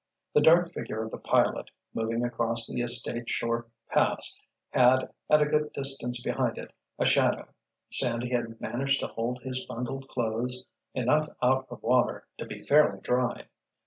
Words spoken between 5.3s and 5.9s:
a good